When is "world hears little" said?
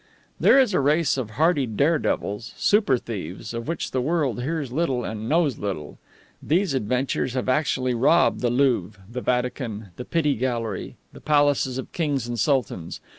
4.01-5.05